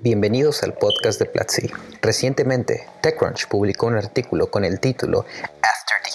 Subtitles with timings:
[0.00, 1.68] Bienvenidos al podcast de Platzi.
[2.00, 5.26] Recientemente, TechCrunch publicó un artículo con el título
[5.60, 6.10] After the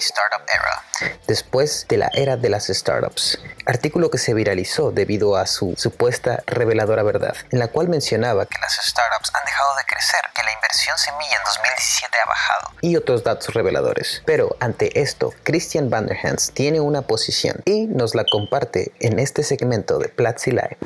[0.00, 5.46] Startup Era, después de la era de las startups, artículo que se viralizó debido a
[5.46, 10.20] su supuesta reveladora verdad, en la cual mencionaba que las startups han dejado de crecer,
[10.34, 14.22] que la inversión semilla en 2017 ha bajado y otros datos reveladores.
[14.26, 19.98] Pero ante esto, Christian Vanderhans tiene una posición y nos la comparte en este segmento
[19.98, 20.78] de Platzi Live.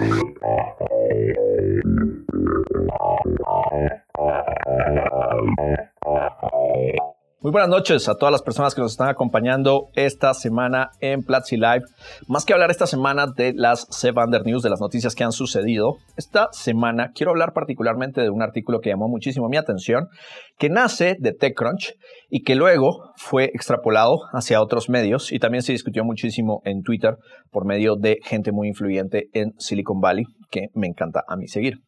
[7.44, 11.58] Muy buenas noches a todas las personas que nos están acompañando esta semana en Platzi
[11.58, 11.82] Live.
[12.26, 15.98] Más que hablar esta semana de las Sevander News, de las noticias que han sucedido,
[16.16, 20.08] esta semana quiero hablar particularmente de un artículo que llamó muchísimo mi atención,
[20.56, 21.92] que nace de TechCrunch
[22.30, 27.18] y que luego fue extrapolado hacia otros medios y también se discutió muchísimo en Twitter
[27.50, 31.80] por medio de gente muy influyente en Silicon Valley, que me encanta a mí seguir.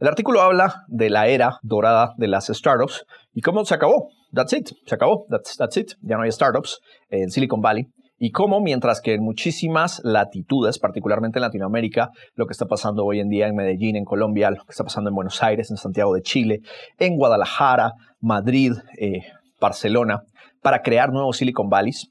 [0.00, 4.08] El artículo habla de la era dorada de las startups y cómo se acabó.
[4.32, 5.26] That's it, se acabó.
[5.28, 5.92] That's, that's it.
[6.02, 7.86] Ya no hay startups en Silicon Valley.
[8.20, 13.20] Y cómo, mientras que en muchísimas latitudes, particularmente en Latinoamérica, lo que está pasando hoy
[13.20, 16.12] en día en Medellín, en Colombia, lo que está pasando en Buenos Aires, en Santiago
[16.14, 16.60] de Chile,
[16.98, 19.22] en Guadalajara, Madrid, eh,
[19.60, 20.22] Barcelona,
[20.62, 22.10] para crear nuevos Silicon Valleys,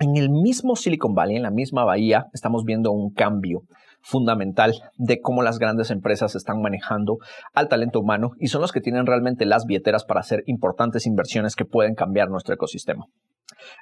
[0.00, 3.60] en el mismo Silicon Valley, en la misma bahía, estamos viendo un cambio
[4.04, 7.16] fundamental de cómo las grandes empresas están manejando
[7.52, 11.56] al talento humano y son los que tienen realmente las billeteras para hacer importantes inversiones
[11.56, 13.06] que pueden cambiar nuestro ecosistema.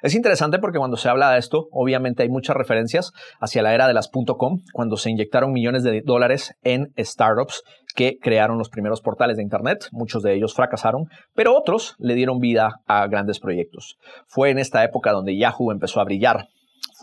[0.01, 3.87] Es interesante porque cuando se habla de esto, obviamente hay muchas referencias hacia la era
[3.87, 7.63] de las .com, cuando se inyectaron millones de dólares en startups
[7.95, 9.87] que crearon los primeros portales de Internet.
[9.91, 13.97] Muchos de ellos fracasaron, pero otros le dieron vida a grandes proyectos.
[14.27, 16.47] Fue en esta época donde Yahoo empezó a brillar.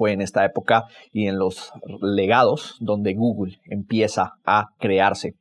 [0.00, 5.34] Fue en esta época y en los legados donde Google empieza a crearse.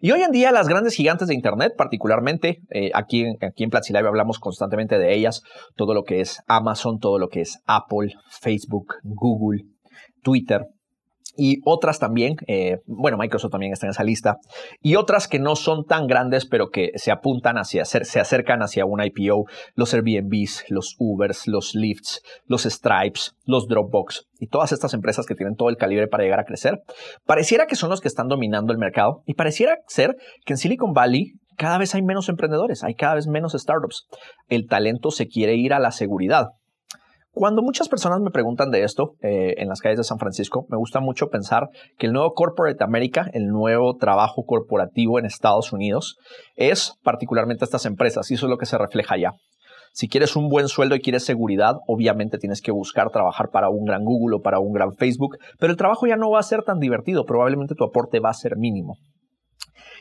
[0.00, 3.92] Y hoy en día las grandes gigantes de Internet, particularmente eh, aquí, aquí en Platzi
[3.92, 5.44] Live hablamos constantemente de ellas,
[5.76, 9.62] todo lo que es Amazon, todo lo que es Apple, Facebook, Google,
[10.24, 10.66] Twitter,
[11.36, 14.38] y otras también, eh, bueno, Microsoft también está en esa lista,
[14.80, 18.84] y otras que no son tan grandes, pero que se apuntan hacia, se acercan hacia
[18.84, 19.44] un IPO,
[19.74, 25.34] los Airbnbs, los Ubers, los Lyfts, los Stripes, los Dropbox, y todas estas empresas que
[25.34, 26.82] tienen todo el calibre para llegar a crecer,
[27.24, 30.92] pareciera que son los que están dominando el mercado, y pareciera ser que en Silicon
[30.92, 34.06] Valley cada vez hay menos emprendedores, hay cada vez menos startups.
[34.48, 36.48] El talento se quiere ir a la seguridad.
[37.34, 40.76] Cuando muchas personas me preguntan de esto eh, en las calles de San Francisco, me
[40.76, 41.68] gusta mucho pensar
[41.98, 46.16] que el nuevo Corporate America, el nuevo trabajo corporativo en Estados Unidos,
[46.54, 49.32] es particularmente estas empresas y eso es lo que se refleja allá.
[49.92, 53.84] Si quieres un buen sueldo y quieres seguridad, obviamente tienes que buscar trabajar para un
[53.84, 56.62] gran Google o para un gran Facebook, pero el trabajo ya no va a ser
[56.62, 58.94] tan divertido, probablemente tu aporte va a ser mínimo.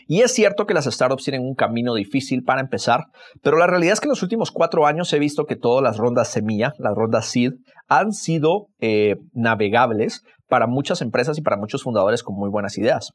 [0.07, 3.05] Y es cierto que las startups tienen un camino difícil para empezar,
[3.41, 5.97] pero la realidad es que en los últimos cuatro años he visto que todas las
[5.97, 7.51] rondas semilla, las rondas seed,
[7.87, 13.11] han sido eh, navegables para muchas empresas y para muchos fundadores con muy buenas ideas.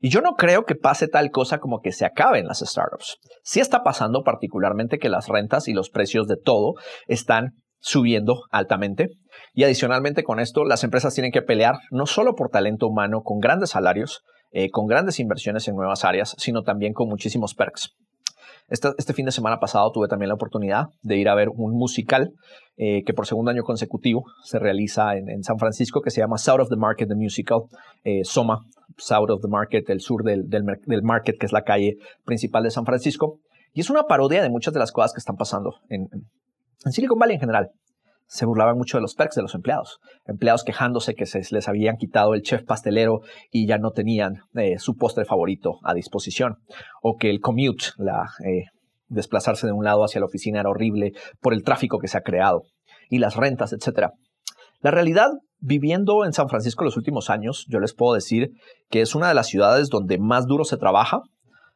[0.00, 3.18] Y yo no creo que pase tal cosa como que se acaben las startups.
[3.42, 6.74] Sí está pasando particularmente que las rentas y los precios de todo
[7.06, 9.08] están subiendo altamente.
[9.52, 13.38] Y adicionalmente con esto, las empresas tienen que pelear no solo por talento humano con
[13.38, 17.94] grandes salarios, eh, con grandes inversiones en nuevas áreas, sino también con muchísimos perks.
[18.68, 22.32] Este, fin de semana pasado tuve también la oportunidad de ir a ver un musical
[22.76, 26.60] eh, que por segundo año consecutivo se realiza en, San Francisco que se llama South
[26.60, 27.60] of the Market, the Musical,
[28.04, 28.60] eh, Soma,
[28.98, 30.64] South of the Market, el sur del,
[31.02, 33.38] Market, que es la calle principal de San Francisco.
[33.72, 36.08] Y es una parodia de muchas de las cosas que están pasando en
[36.90, 37.70] Silicon Valley en general
[38.28, 39.98] se burlaban mucho de los perks de los empleados.
[40.26, 44.78] Empleados quejándose que se les habían quitado el chef pastelero y ya no tenían eh,
[44.78, 46.56] su postre favorito a disposición.
[47.02, 48.66] O que el commute, la, eh,
[49.08, 52.22] desplazarse de un lado hacia la oficina era horrible por el tráfico que se ha
[52.22, 52.62] creado.
[53.08, 54.10] Y las rentas, etc.
[54.80, 58.50] La realidad, viviendo en San Francisco los últimos años, yo les puedo decir
[58.90, 61.22] que es una de las ciudades donde más duro se trabaja,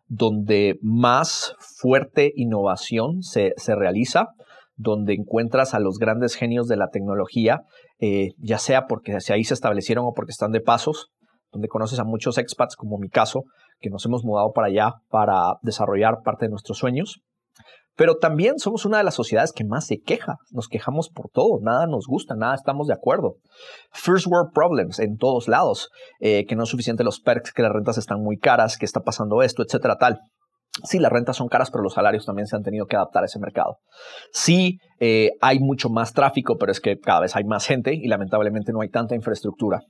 [0.06, 4.28] donde más fuerte innovación se, se realiza,
[4.76, 7.62] donde encuentras a los grandes genios de la tecnología,
[8.00, 11.08] eh, ya sea porque hacia ahí se establecieron o porque están de pasos,
[11.52, 13.42] donde conoces a muchos expats, como mi caso,
[13.78, 17.20] que nos hemos mudado para allá para desarrollar parte de nuestros sueños.
[17.94, 20.36] Pero también somos una de las sociedades que más se queja.
[20.50, 23.34] Nos quejamos por todo, nada nos gusta, nada estamos de acuerdo.
[23.92, 25.90] First world problems en todos lados,
[26.20, 29.00] eh, que no es suficiente los perks, que las rentas están muy caras, que está
[29.00, 30.20] pasando esto, etcétera, tal.
[30.84, 33.26] Sí, las rentas son caras, pero los salarios también se han tenido que adaptar a
[33.26, 33.78] ese mercado.
[34.32, 38.08] Sí, eh, hay mucho más tráfico, pero es que cada vez hay más gente y
[38.08, 39.82] lamentablemente no hay tanta infraestructura.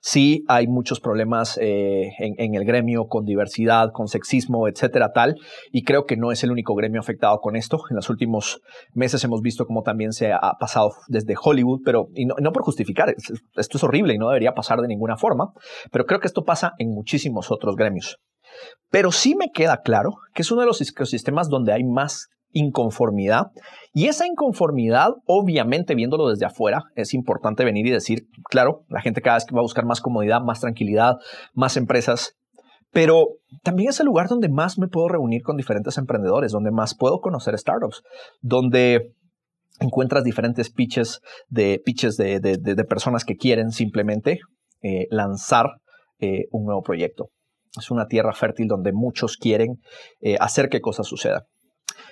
[0.00, 5.36] Sí hay muchos problemas eh, en, el gremio con diversidad, con sexismo, etcétera, tal,
[5.72, 7.78] y creo que no es el único gremio afectado con esto.
[7.88, 8.60] En los últimos
[8.92, 13.14] meses hemos visto cómo también se ha pasado desde Hollywood, pero y no, por justificar,
[13.56, 15.52] esto es horrible y no debería pasar de ninguna forma,
[15.90, 18.18] pero creo que esto pasa en muchísimos otros gremios.
[18.90, 23.48] Pero sí me queda claro que es uno de los ecosistemas donde hay más inconformidad.
[23.92, 29.20] Y esa inconformidad, obviamente viéndolo desde afuera, es importante venir y decir, claro, la gente
[29.20, 31.16] cada vez va a buscar más comodidad, más tranquilidad,
[31.52, 32.34] más empresas.
[32.92, 33.26] Pero
[33.62, 37.20] también es el lugar donde más me puedo reunir con diferentes emprendedores, donde más puedo
[37.20, 38.02] conocer startups,
[38.40, 39.12] donde
[39.80, 44.38] encuentras diferentes pitches de, pitches de, personas que quieren simplemente
[44.82, 45.66] eh, lanzar
[46.20, 47.28] eh, un nuevo proyecto.
[47.78, 49.80] Es una tierra fértil donde muchos quieren
[50.20, 51.42] eh, hacer que cosas sucedan.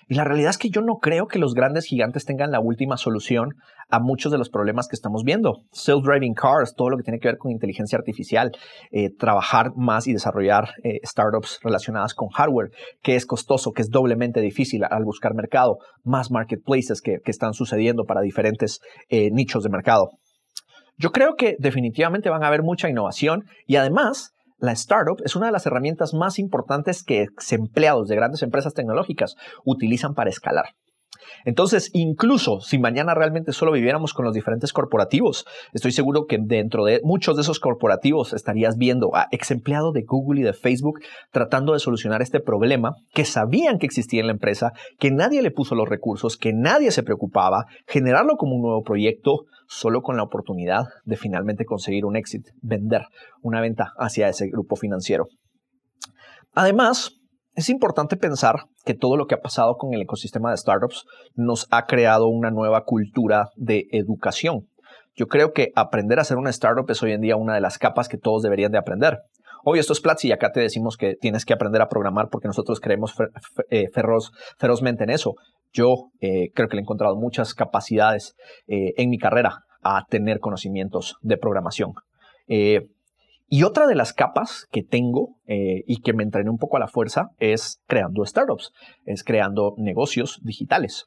[0.06, 2.98] Y la realidad es que yo no creo que los grandes gigantes tengan la última
[2.98, 3.54] solución
[3.88, 5.62] a muchos de los problemas que estamos viendo.
[5.72, 8.52] Self-driving cars, todo lo que tiene que ver con inteligencia artificial,
[8.90, 12.70] eh, trabajar más y desarrollar eh, startups relacionadas con hardware,
[13.02, 18.04] que es costoso, que es doblemente difícil al buscar mercado, más marketplaces que, están sucediendo
[18.04, 20.10] para diferentes nichos de mercado.
[20.96, 25.46] Yo creo que definitivamente van a haber mucha innovación y además la startup es una
[25.46, 30.74] de las herramientas más importantes que empleados de grandes empresas tecnológicas utilizan para escalar.
[31.44, 36.84] Entonces, incluso si mañana realmente solo viviéramos con los diferentes corporativos, estoy seguro que dentro
[36.84, 41.00] de muchos de esos corporativos estarías viendo a ex empleados de Google y de Facebook
[41.30, 45.50] tratando de solucionar este problema que sabían que existía en la empresa, que nadie le
[45.50, 50.22] puso los recursos, que nadie se preocupaba, generarlo como un nuevo proyecto, solo con la
[50.22, 53.02] oportunidad de finalmente conseguir un éxito, vender
[53.42, 55.26] una venta hacia ese grupo financiero.
[56.52, 57.12] Además,
[57.54, 61.66] es importante pensar que todo lo que ha pasado con el ecosistema de startups nos
[61.70, 64.68] ha creado una nueva cultura de educación.
[65.16, 67.78] Yo creo que aprender a hacer una startup es hoy en día una de las
[67.78, 69.20] capas que todos deberían de aprender.
[69.64, 72.48] Hoy esto es Platzi y acá te decimos que tienes que aprender a programar porque
[72.48, 73.14] nosotros creemos
[73.70, 73.86] eh,
[74.58, 75.34] ferozmente en eso.
[75.74, 78.34] Yo eh, creo que le he encontrado muchas capacidades
[78.66, 81.92] eh, en mi carrera a tener conocimientos de programación.
[83.56, 86.80] Y otra de las capas que tengo eh, y que me entrené un poco a
[86.80, 88.72] la fuerza es creando startups,
[89.04, 91.06] es creando negocios digitales.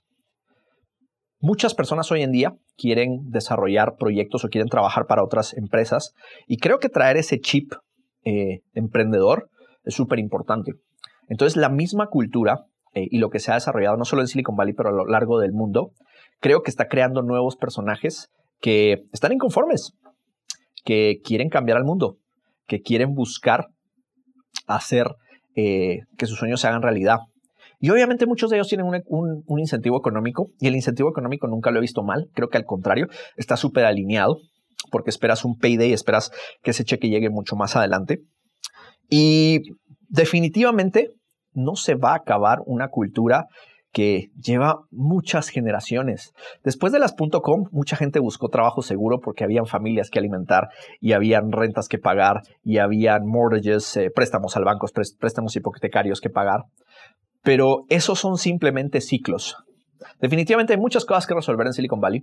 [1.39, 6.13] Muchas personas hoy en día quieren desarrollar proyectos o quieren trabajar para otras empresas
[6.47, 7.73] y creo que traer ese chip
[8.23, 9.49] eh, emprendedor
[9.83, 10.71] es súper importante.
[11.27, 12.65] Entonces la misma cultura
[12.97, 15.05] eh, y lo que se ha desarrollado no solo en Silicon Valley, pero a lo
[15.05, 15.91] largo del mundo,
[16.39, 18.29] creo que está creando nuevos personajes
[18.59, 19.93] que están inconformes,
[20.83, 22.17] que quieren cambiar al mundo,
[22.65, 23.67] que quieren buscar
[24.65, 25.15] hacer
[25.55, 27.19] eh, que sus sueños se hagan realidad.
[27.79, 31.77] Y obviamente muchos de ellos tienen un, incentivo económico y el incentivo económico nunca lo
[31.77, 34.37] he visto mal, creo que al contrario, está súper alineado
[34.89, 36.31] porque esperas un payday, esperas
[36.63, 38.21] que ese cheque llegue mucho más adelante.
[39.07, 39.61] Y
[40.09, 41.11] definitivamente
[41.57, 43.47] no se va a acabar una cultura
[43.91, 46.33] que lleva muchas generaciones.
[46.63, 50.67] Después de las .com, mucha gente buscó trabajo seguro porque habían familias que alimentar
[50.99, 54.87] y habían rentas que pagar y habían mortgages, eh, préstamos al banco,
[55.19, 56.65] préstamos hipotecarios que pagar.
[57.41, 59.55] Pero esos son simplemente ciclos.
[60.21, 62.21] Definitivamente hay muchas cosas que resolver en Silicon Valley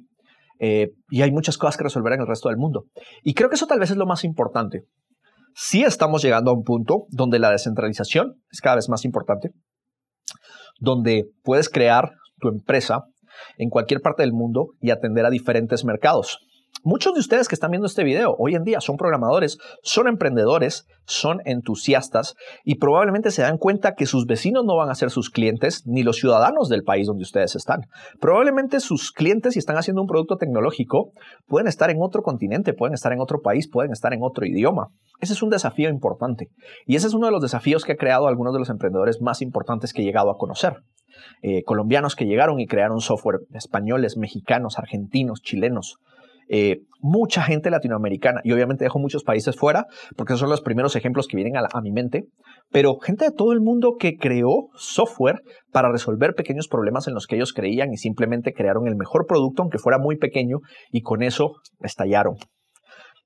[0.60, 2.84] eh, y hay muchas cosas que resolver en el resto del mundo.
[3.22, 4.82] Y creo que eso tal vez es lo más importante.
[5.54, 9.50] Sí estamos llegando a un punto donde la descentralización es cada vez más importante,
[10.80, 13.04] donde puedes crear tu empresa
[13.56, 16.38] en cualquier parte del mundo y atender a diferentes mercados.
[16.86, 20.86] Muchos de ustedes que están viendo este video hoy en día son programadores, son emprendedores,
[21.06, 25.30] son entusiastas y probablemente se dan cuenta que sus vecinos no van a ser sus
[25.30, 27.86] clientes ni los ciudadanos del país donde ustedes están.
[28.20, 31.12] Probablemente sus clientes, si están haciendo un producto tecnológico,
[31.46, 34.88] pueden estar en otro continente, pueden estar en otro país, pueden estar en otro idioma.
[35.22, 36.48] Ese es un desafío importante
[36.84, 39.40] y ese es uno de los desafíos que ha creado algunos de los emprendedores más
[39.40, 40.74] importantes que he llegado a conocer.
[41.40, 45.96] Eh, colombianos que llegaron y crearon software, españoles, mexicanos, argentinos, chilenos,
[46.48, 49.86] eh, mucha gente latinoamericana, y obviamente dejo muchos países fuera,
[50.16, 52.24] porque son los primeros ejemplos que vienen a mi mente,
[52.70, 57.26] pero gente de todo el mundo que creó software para resolver pequeños problemas en los
[57.26, 60.58] que ellos creían y simplemente crearon el mejor producto, aunque fuera muy pequeño,
[60.90, 62.36] y con eso estallaron.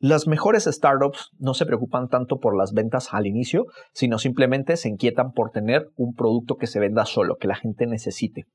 [0.00, 4.88] Las mejores startups no se preocupan tanto por las ventas al inicio, sino simplemente se
[4.88, 8.47] inquietan por tener un producto que se venda solo, que la gente necesite.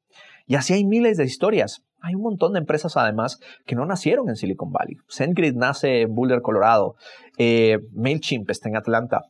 [0.45, 1.81] Y así hay miles de historias.
[1.99, 4.95] Hay un montón de empresas además que no nacieron en Silicon Valley.
[5.09, 6.95] SendGrid nace en Boulder, Colorado.
[7.37, 9.23] Eh, MailChimp está en Atlanta.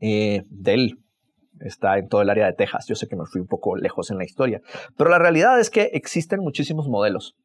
[0.00, 0.98] Eh, Dell
[1.60, 2.86] está en todo el área de Texas.
[2.88, 4.60] Yo sé que me fui un poco lejos en la historia.
[4.96, 7.36] Pero la realidad es que existen muchísimos modelos.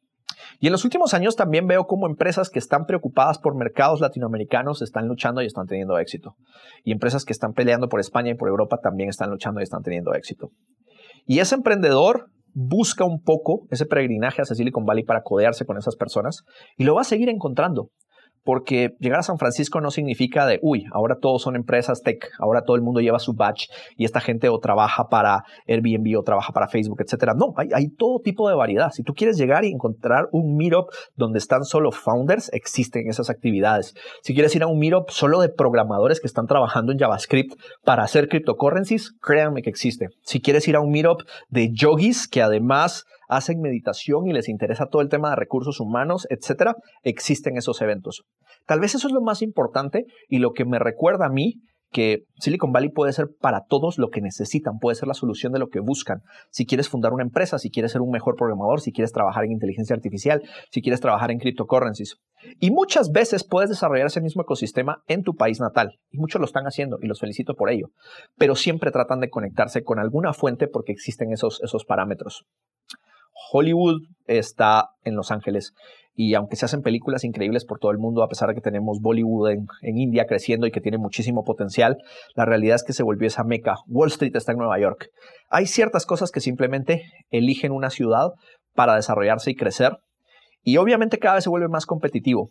[0.60, 4.82] Y en los últimos años también veo cómo empresas que están preocupadas por mercados latinoamericanos
[4.82, 6.36] están luchando y están teniendo éxito.
[6.84, 9.82] Y empresas que están peleando por España y por Europa también están luchando y están
[9.82, 10.50] teniendo éxito.
[11.26, 15.96] Y ese emprendedor busca un poco ese peregrinaje a Silicon Valley para codearse con esas
[15.96, 16.42] personas
[16.76, 17.90] y lo va a seguir encontrando
[18.48, 22.62] porque llegar a San Francisco no significa de, uy, ahora todos son empresas tech, ahora
[22.62, 26.50] todo el mundo lleva su badge y esta gente o trabaja para Airbnb o trabaja
[26.54, 27.34] para Facebook, etcétera.
[27.36, 28.90] No, hay, hay todo tipo de variedad.
[28.90, 33.94] Si tú quieres llegar y encontrar un meetup donde están solo founders, existen esas actividades.
[34.22, 37.52] Si quieres ir a un meetup solo de programadores que están trabajando en JavaScript
[37.84, 40.06] para hacer cryptocurrencies, créanme que existe.
[40.22, 44.86] Si quieres ir a un meetup de yogis que además hacen meditación y les interesa
[44.86, 48.22] todo el tema de recursos humanos, etcétera, existen esos eventos.
[48.66, 52.24] Tal vez eso es lo más importante y lo que me recuerda a mí que
[52.38, 55.68] Silicon Valley puede ser para todos lo que necesitan, puede ser la solución de lo
[55.68, 56.20] que buscan.
[56.50, 59.52] Si quieres fundar una empresa, si quieres ser un mejor programador, si quieres trabajar en
[59.52, 62.16] inteligencia artificial, si quieres trabajar en cryptocurrencies.
[62.60, 65.98] Y muchas veces puedes desarrollar ese mismo ecosistema en tu país natal.
[66.10, 67.88] Y muchos lo están haciendo y los felicito por ello.
[68.36, 72.44] Pero siempre tratan de conectarse con alguna fuente porque existen esos, esos parámetros.
[73.52, 75.72] Hollywood está en Los Ángeles
[76.20, 78.98] y aunque se hacen películas increíbles por todo el mundo, a pesar de que tenemos
[79.00, 81.96] Bollywood en, India creciendo y que tiene muchísimo potencial,
[82.34, 83.76] la realidad es que se volvió esa meca.
[83.86, 85.10] Wall Street está en Nueva York.
[85.48, 88.30] Hay ciertas cosas que simplemente eligen una ciudad
[88.74, 89.96] para desarrollarse y crecer
[90.64, 92.50] y obviamente cada vez se vuelve más competitivo.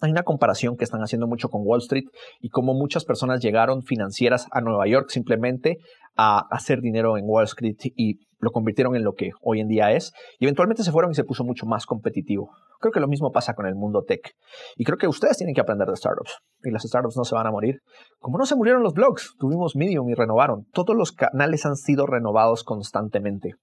[0.00, 2.04] Hay una comparación que están haciendo mucho con Wall Street
[2.40, 5.78] y cómo muchas personas llegaron financieras a Nueva York simplemente
[6.16, 9.92] a hacer dinero en Wall Street y lo convirtieron en lo que hoy en día
[9.92, 12.50] es y eventualmente se fueron y se puso mucho más competitivo.
[12.80, 14.32] Creo que lo mismo pasa con el mundo tech
[14.76, 17.46] y creo que ustedes tienen que aprender de startups y las startups no se van
[17.46, 17.80] a morir.
[18.18, 20.66] Como no se murieron los blogs, tuvimos Medium y renovaron.
[20.72, 23.54] Todos los canales han sido renovados constantemente.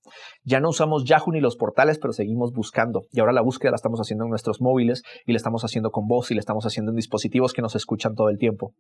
[0.44, 3.76] Ya no usamos Yahoo ni los portales, pero seguimos buscando y ahora la búsqueda la
[3.76, 6.92] estamos haciendo en nuestros móviles y la estamos haciendo con voz y la estamos haciendo
[6.92, 8.74] en dispositivos que nos escuchan todo el tiempo.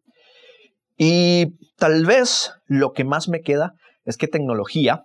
[0.97, 3.73] Y tal vez lo que más me queda
[4.05, 5.03] es que tecnología,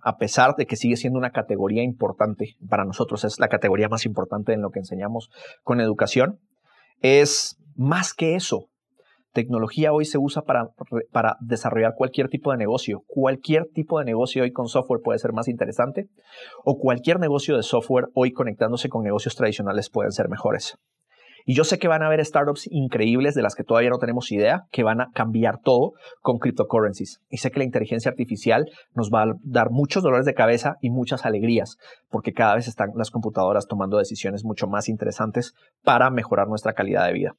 [0.00, 4.06] a pesar de que sigue siendo una categoría importante para nosotros, es la categoría más
[4.06, 5.30] importante en lo que enseñamos
[5.62, 6.38] con educación,
[7.00, 8.68] es más que eso.
[9.32, 10.70] Tecnología hoy se usa para,
[11.12, 13.04] para desarrollar cualquier tipo de negocio.
[13.06, 16.08] Cualquier tipo de negocio hoy con software puede ser más interesante
[16.64, 20.78] o cualquier negocio de software hoy conectándose con negocios tradicionales pueden ser mejores.
[21.48, 24.30] Y yo sé que van a haber startups increíbles de las que todavía no tenemos
[24.32, 27.20] idea, que van a cambiar todo con cryptocurrencies.
[27.30, 30.90] Y sé que la inteligencia artificial nos va a dar muchos dolores de cabeza y
[30.90, 31.78] muchas alegrías,
[32.10, 37.06] porque cada vez están las computadoras tomando decisiones mucho más interesantes para mejorar nuestra calidad
[37.06, 37.32] de vida.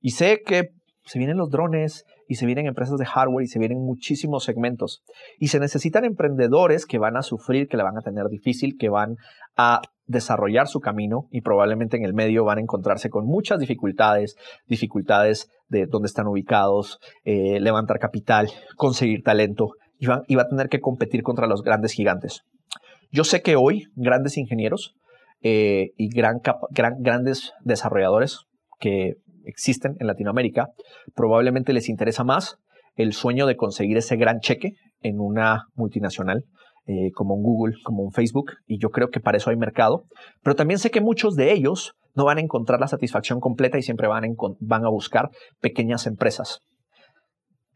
[0.00, 0.68] Y sé que
[1.04, 5.02] se vienen los drones y se vienen empresas de hardware y se vienen muchísimos segmentos.
[5.40, 8.90] Y se necesitan emprendedores que van a sufrir, que la van a tener difícil, que
[8.90, 9.16] van
[9.56, 14.36] a desarrollar su camino y probablemente en el medio van a encontrarse con muchas dificultades,
[14.66, 20.80] dificultades de dónde están ubicados, eh, levantar capital, conseguir talento y va, a tener que
[20.80, 22.42] competir contra los grandes gigantes.
[23.10, 24.94] Yo sé que hoy grandes ingenieros
[25.40, 26.40] eh, y gran,
[26.98, 28.40] grandes desarrolladores
[28.78, 30.70] que existen en Latinoamérica,
[31.14, 32.56] probablemente les interesa más
[32.96, 36.44] el sueño de conseguir ese gran cheque en una multinacional
[36.86, 40.04] eh, como un Google, como un Facebook, y yo creo que para eso hay mercado,
[40.42, 43.82] pero también sé que muchos de ellos no van a encontrar la satisfacción completa y
[43.82, 44.24] siempre van
[44.60, 46.60] van a buscar pequeñas empresas.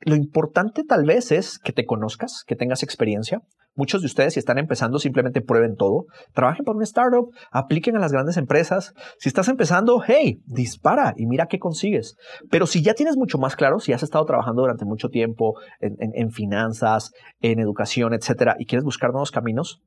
[0.00, 3.40] Lo importante tal vez es que te conozcas, que tengas experiencia.
[3.74, 6.06] Muchos de ustedes, si están empezando, simplemente prueben todo.
[6.34, 8.92] Trabajen para una startup, apliquen a las grandes empresas.
[9.18, 12.16] Si estás empezando, hey, dispara y mira qué consigues.
[12.50, 15.96] Pero si ya tienes mucho más claro, si has estado trabajando durante mucho tiempo en,
[16.00, 19.80] en finanzas, en educación, etcétera, y quieres buscar nuevos caminos,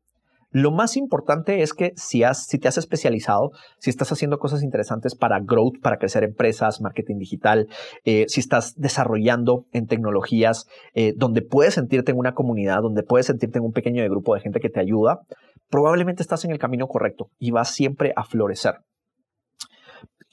[0.52, 4.64] lo más importante es que si, has, si te has especializado, si estás haciendo cosas
[4.64, 7.68] interesantes para growth, para crecer empresas, marketing digital,
[8.04, 13.28] eh, si estás desarrollando en tecnologías eh, donde puedes sentirte en una comunidad, donde puedes
[13.28, 15.22] sentirte en un pequeño grupo de gente que te ayuda,
[15.70, 18.76] probablemente estás en el camino correcto y vas siempre a florecer.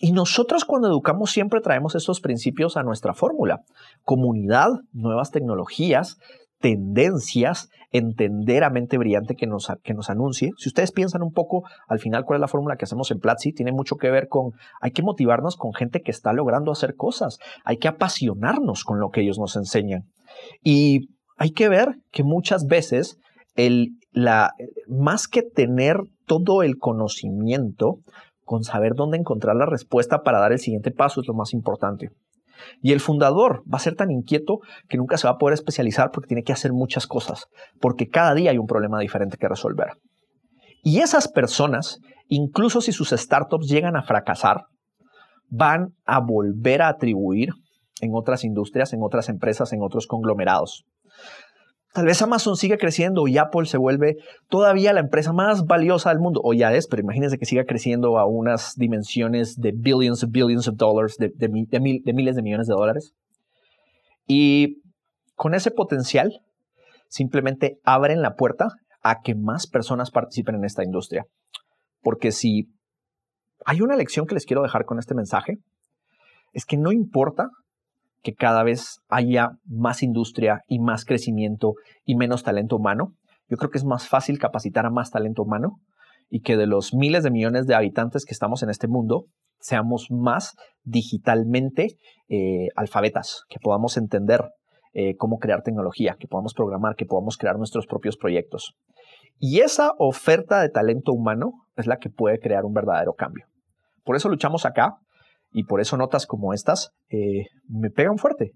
[0.00, 3.62] Y nosotros cuando educamos siempre traemos esos principios a nuestra fórmula.
[4.02, 6.18] Comunidad, nuevas tecnologías,
[6.60, 10.50] tendencias, entender a mente brillante que nos, que nos anuncie.
[10.58, 13.52] Si ustedes piensan un poco al final cuál es la fórmula que hacemos en Platzi,
[13.52, 17.38] tiene mucho que ver con, hay que motivarnos con gente que está logrando hacer cosas,
[17.64, 20.04] hay que apasionarnos con lo que ellos nos enseñan.
[20.62, 23.18] Y hay que ver que muchas veces
[23.54, 24.52] el, la,
[24.88, 25.96] más que tener
[26.26, 28.00] todo el conocimiento,
[28.44, 32.08] con saber dónde encontrar la respuesta para dar el siguiente paso es lo más importante.
[32.82, 36.10] Y el fundador va a ser tan inquieto que nunca se va a poder especializar
[36.10, 37.46] porque tiene que hacer muchas cosas,
[37.80, 39.92] porque cada día hay un problema diferente que resolver.
[40.82, 41.98] Y esas personas,
[42.28, 44.64] incluso si sus startups llegan a fracasar,
[45.48, 47.50] van a volver a atribuir
[48.00, 50.84] en otras industrias, en otras empresas, en otros conglomerados.
[51.94, 54.16] Tal vez Amazon siga creciendo y Apple se vuelve
[54.48, 58.18] todavía la empresa más valiosa del mundo, o ya es, pero imagínense que siga creciendo
[58.18, 63.14] a unas dimensiones de billions, billions of dollars, de, de miles de millones de dólares.
[64.26, 64.82] Y
[65.34, 66.40] con ese potencial,
[67.08, 68.68] simplemente abren la puerta
[69.02, 71.24] a que más personas participen en esta industria.
[72.02, 72.68] Porque si
[73.64, 75.58] hay una lección que les quiero dejar con este mensaje,
[76.52, 77.48] es que no importa
[78.28, 83.14] que cada vez haya más industria y más crecimiento y menos talento humano.
[83.48, 85.80] Yo creo que es más fácil capacitar a más talento humano
[86.28, 89.24] y que de los miles de millones de habitantes que estamos en este mundo,
[89.60, 91.96] seamos más digitalmente
[92.28, 94.44] eh, alfabetas, que podamos entender
[94.92, 98.74] eh, cómo crear tecnología, que podamos programar, que podamos crear nuestros propios proyectos.
[99.38, 103.46] Y esa oferta de talento humano es la que puede crear un verdadero cambio.
[104.04, 104.98] Por eso luchamos acá
[105.50, 108.52] y por eso notas como estas eh, me pegan fuerte,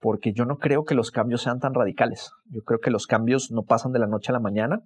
[0.00, 2.30] porque yo no creo que los cambios sean tan radicales.
[2.50, 4.80] Yo creo que los cambios no pasan de la noche a la mañana.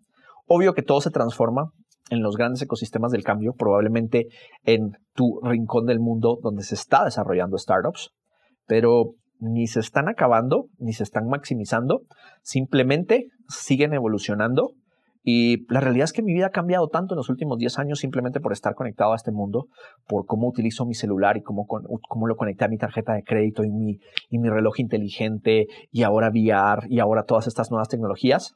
[0.47, 1.73] Obvio que todo se transforma
[2.11, 4.29] en los grandes ecosistemas del cambio, probablemente
[4.65, 8.11] en tu rincón del mundo donde se está desarrollando startups,
[8.67, 12.03] pero ni se están acabando, ni se están maximizando,
[12.43, 14.73] simplemente siguen evolucionando
[15.29, 17.99] y la realidad es que mi vida ha cambiado tanto en los últimos 10 años
[17.99, 19.67] simplemente por estar conectado a este mundo,
[20.07, 21.67] por cómo utilizo mi celular y cómo,
[22.29, 23.99] lo conecté a mi tarjeta de crédito y mi,
[24.31, 28.55] y mi reloj inteligente y ahora VR y ahora todas estas nuevas tecnologías,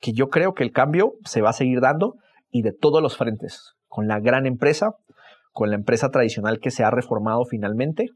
[0.00, 2.16] que yo creo que el cambio se va a seguir dando
[2.50, 4.96] y de todos los frentes, con la gran empresa,
[5.52, 8.08] con la empresa tradicional que se ha reformado finalmente,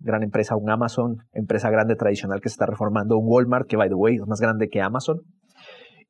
[0.00, 3.88] gran empresa, un Amazon, empresa grande tradicional que se está reformando, un Walmart, que by
[3.88, 5.22] the way es más grande que Amazon,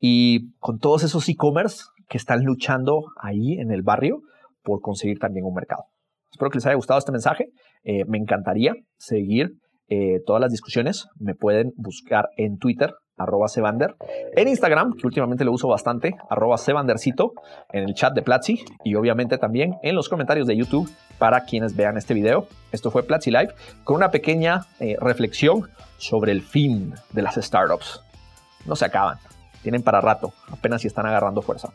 [0.01, 4.23] y con todos esos e-commerce que están luchando ahí en el barrio
[4.63, 5.85] por conseguir también un mercado.
[6.33, 7.51] Espero que les haya gustado este mensaje.
[7.85, 9.53] Eh, me encantaría seguir
[9.89, 11.07] eh, todas las discusiones.
[11.19, 13.97] Me pueden buscar en Twitter, arroba Sevander,
[14.35, 17.33] en Instagram, que últimamente lo uso bastante, arroba Sevandercito,
[17.73, 21.77] en el chat de Platzi y obviamente también en los comentarios de YouTube para quienes
[21.77, 22.47] vean este video.
[22.73, 23.53] Esto fue Platzi Live
[23.85, 28.01] con una pequeña eh, reflexión sobre el fin de las startups.
[28.67, 29.19] No se acaban
[29.63, 31.71] tienen para rato, apenas si están agarrando fuerza.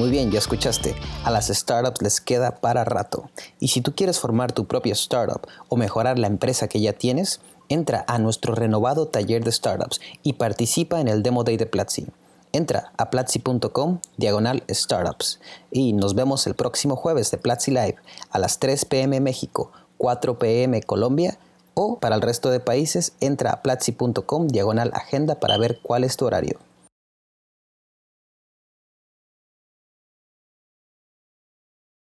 [0.00, 0.94] Muy bien, ya escuchaste.
[1.24, 3.28] A las startups les queda para rato.
[3.58, 7.42] Y si tú quieres formar tu propia startup o mejorar la empresa que ya tienes,
[7.68, 12.06] entra a nuestro renovado taller de startups y participa en el Demo Day de Platzi.
[12.52, 15.38] Entra a platzi.com diagonal startups
[15.70, 17.96] y nos vemos el próximo jueves de Platzi Live
[18.30, 21.38] a las 3 pm México, 4 pm Colombia
[21.74, 26.16] o para el resto de países entra a platzi.com diagonal agenda para ver cuál es
[26.16, 26.58] tu horario.